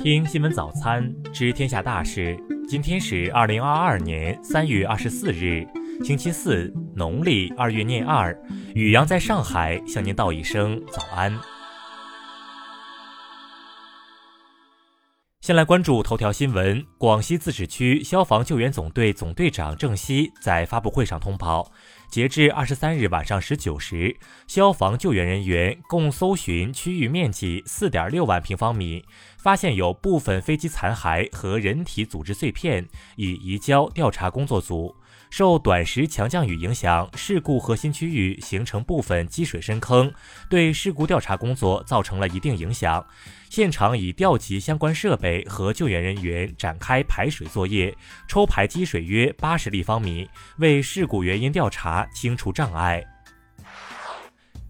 [0.00, 2.38] 听新闻早餐知天下大事。
[2.68, 5.66] 今天是二零二二年三月二十四日，
[6.04, 8.32] 星期四，农历二月廿二。
[8.76, 11.36] 雨阳在上海向您道一声早安。
[15.48, 16.84] 先来关注头条新闻。
[16.98, 21.72] 广西自治区消防救援总队总队长郑希在发布会上通报，
[22.10, 24.14] 截至二十三日晚上十九时，
[24.46, 29.02] 消防救援人员共搜寻区域面积四点六万平方米，
[29.38, 34.94] 发现有部分飞机残骸和人体组织碎片，已移交调查工作组。
[35.30, 40.12] 受短时强降雨影响，事故核心区域形成部分积水深坑，
[40.48, 43.04] 对事故调查工作造成了一定影响。
[43.50, 47.94] 现场已调集相关设备和救援人员展开排水作业，
[48.28, 50.28] 抽排积水约八十立方米，
[50.58, 53.04] 为事故原因调查清除障碍。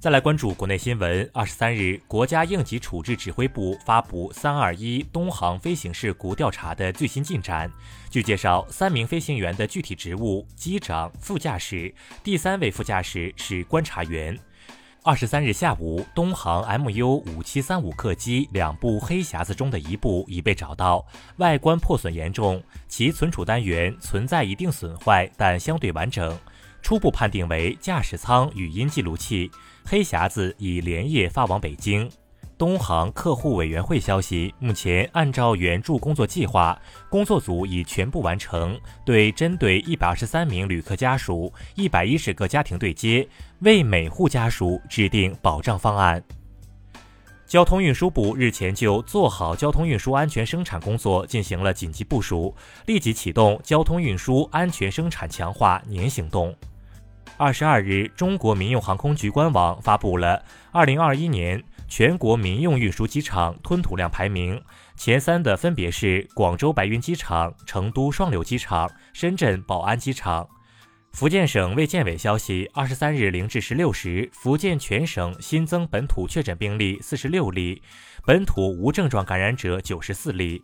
[0.01, 1.29] 再来关注国内新闻。
[1.33, 7.69] 二十三日，国家应急处置指挥部发布“三二一”东航飞行事故调查的最新进展。
[8.09, 11.93] 据介绍，三名飞行员的具体职务：机长、副驾驶，
[12.23, 14.39] 第三位副驾驶是观察员。
[15.03, 21.05] 二十三日下午，东航 MU 五七三五客机两部黑匣子中的一部已被找到，
[21.39, 26.39] 外观破损严重，其存储单元存在一定损坏，但相对完整。
[26.83, 29.51] 初步判定为驾驶舱语音记录器，
[29.85, 32.11] 黑匣子已连夜发往北京。
[32.57, 36.77] 东航客户委员会消息，目前按照援助工作计划，
[37.09, 43.29] 工作组已全部完成，对针对一百二十三名旅客家属、一百一十个家庭对接，
[43.61, 46.21] 为每户家属制定保障方案。
[47.49, 52.55] 交通运输部日前就做好交通运输安全生产工作进行了紧急部署，
[52.85, 56.55] 立即启动交通运输安全生产强化年行动。
[57.39, 64.63] 二十二日，中国民用航空局官网发布了二零二一年全国民用运输机场吞吐量排名，
[64.95, 70.47] 前三的分别是广州白云机场、成都双流机场、深圳宝安机场。
[71.19, 77.83] 福建省卫健委消息，二十三日零至十六时，福建全省新增本土确诊病例四十六例，
[78.25, 80.63] 本土无症状感染者九十四例。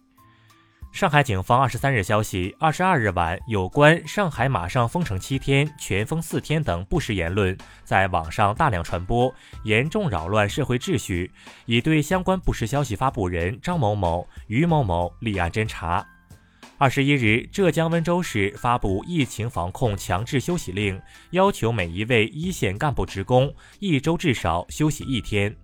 [0.92, 11.32] 上海警方二十三日消息，二十二日晚，有关上海马上封城七天、全封四天等不实言论在网上大量传播，严重扰乱社会秩序，
[11.66, 16.06] 已对相关不实消息发布人张某某、于某某立案侦查。
[16.84, 21.00] 二十一日，浙江温州市发布疫情防控强制休息令，
[21.30, 25.56] 要求每一位一线干部职工一周至少休息一天。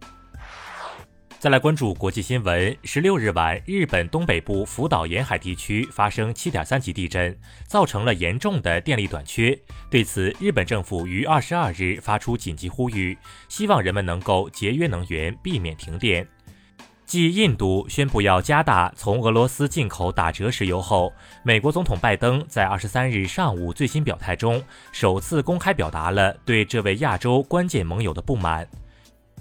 [1.39, 2.75] 再来关注国际新闻。
[2.85, 9.59] 十六日晚，日本东北部福岛沿海地区发生七点三级地震，造成了严重的电力短缺。
[9.91, 13.17] 对此，日本政府于二十二日发出紧急呼吁，
[13.51, 16.27] 希望人们能够节约能源，避免停电。
[17.11, 21.13] 继印度宣布要加大从俄罗斯进口打折石油后，
[21.43, 24.63] 美国总统拜登在二十三日上午最新表态中，
[24.93, 28.65] 首次公开表达了对这位亚洲关键盟友的不满。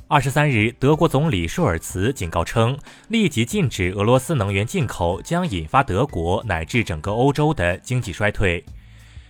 [0.07, 2.75] 二十三日，德国总理舒尔茨警告称，
[3.09, 8.65] 立即禁止俄罗斯能源进口将引发德国乃至整个欧洲的经济衰退。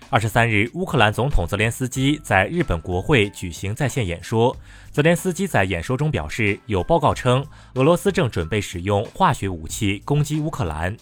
[0.10, 4.56] 二十三日，乌克兰总统泽连斯基在日本国会举行在线演说。
[4.92, 7.46] 泽连斯基在演说中表示，有报告称
[7.76, 10.98] 俄罗斯正准备使用化学武器攻击乌克兰。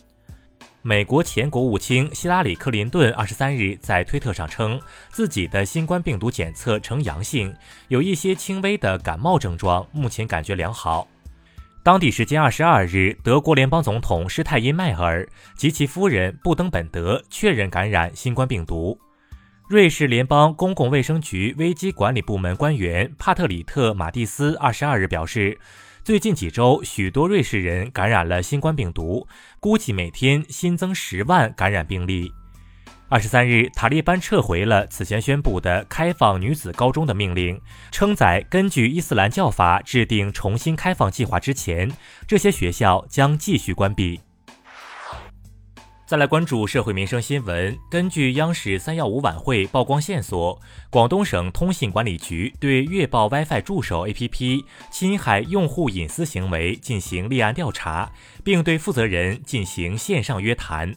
[0.82, 7.54] 美国前国务卿希拉里·克林顿二十三日在推特上称，自己的新冠病毒检测呈阳性，
[7.90, 11.08] 有一些轻微的感冒症状，目前感觉良好。
[11.88, 15.26] 当地时间二十二日，德国联邦总统施泰因迈尔
[15.56, 19.00] 及其夫人布登本德确认感染新冠病毒。
[19.70, 25.58] 瑞士联邦公共卫生局危机管理部门官员帕特里特·马蒂斯二十二日表示，
[26.04, 29.26] 最近几周许多瑞士人感染了新冠病毒，
[29.62, 32.34] 估计每天新增十万感染病例。
[33.10, 41.90] 二十三日，塔利班撤回了此前宣布的开放女子高中的命令，称在根据伊斯兰教法制定重新开放计划之前，
[42.28, 44.20] 这些学校将继续关闭。
[46.06, 47.78] 再来关注社会民生新闻。
[47.90, 50.60] 根据央视三幺五晚会曝光线索，
[50.90, 58.12] 广东省通信管理局对月报 WiFi 助手 APP 侵害用户隐私行为进行立案调查，
[58.44, 60.94] 并对负责人进行线上约谈。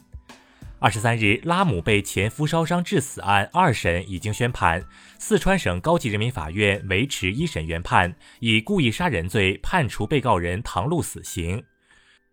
[0.81, 4.83] 二十三日，拉姆被前夫烧伤致死案二审已经宣判，
[5.19, 11.63] 四川省高级人民法院维持一审原判，以故意杀人罪判处被告人唐璐死刑。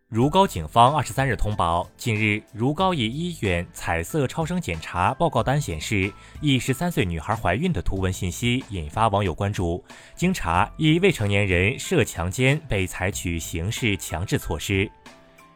[0.09, 6.11] 如皋警方二十三日通报，近日如皋一医院彩色超声检查报告单显示
[6.41, 9.85] 一十三岁女孩怀孕的图文信息引发网友关注。
[10.17, 14.91] 经查，一未成年人涉强奸被采取刑事强制措施。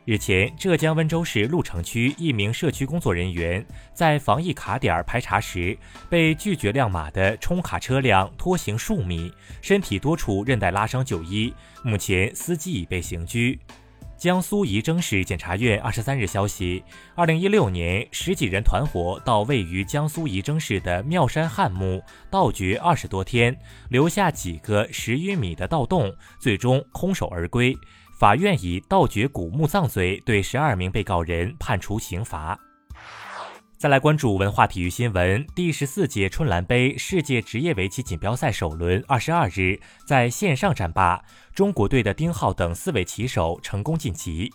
[0.05, 3.65] 日前，浙江温州市鹿城区一名社区工作人员
[3.95, 5.79] 在防疫卡点排查时，
[6.11, 11.55] 被拒绝亮码的冲卡车辆拖行数米，身体多处韧带拉伤就医，
[11.85, 13.57] 目前司机已被刑拘。
[14.17, 16.83] 江苏仪征市检察院二十三日消息，
[17.15, 23.57] 二零一六年十几人团伙到位于江苏仪征市的妙山汉墓盗掘二十多天，
[23.89, 27.77] 留下几个十余米的盗洞，最终空手而归。
[28.23, 32.57] 法院以盗掘古墓葬罪对十二名被告人判处刑罚。
[33.77, 39.77] 再来关注文化体育新闻，第十四届春兰杯世界职业围棋锦标赛首轮二十二日
[40.07, 41.21] 在线上战罢，
[41.53, 44.49] 中国队的丁浩等四位棋手成功晋级。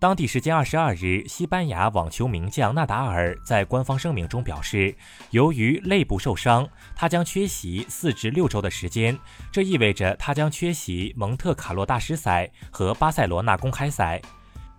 [0.00, 4.94] 当地时间二十二日，西班牙网球名将纳达尔在官方声明中表示，
[5.28, 6.66] 由于肋部受伤，
[6.96, 9.18] 他将缺席四至六周的时间，
[9.52, 14.18] 这意味着他将缺席蒙特卡洛大师赛和巴塞罗那公开赛。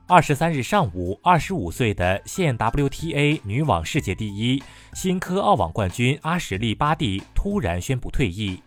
[0.07, 4.61] 二十三日上午，二十五岁的现 WTA 女网世界第一、
[4.95, 8.59] 新科澳网冠军阿什利·巴蒂突然宣布退役。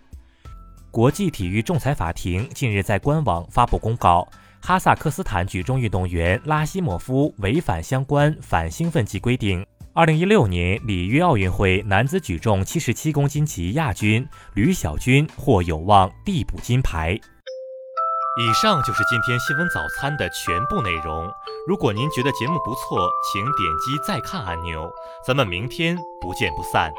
[0.92, 4.28] 国际体育仲裁法庭近日在官网发布公告，
[4.66, 9.64] 哈萨克斯坦举重运动员拉希莫夫违反相关反兴奋剂规定。
[9.93, 17.12] 二零一六年里约奥运会男子举重七十七公斤级亚军吕小军或有望递补金牌。
[17.12, 21.31] 以上就是今天新闻早餐的全部内容。
[21.69, 24.90] 如果您觉得节目不错，请点击再看按钮。
[25.26, 26.90] 咱们明天不见不散。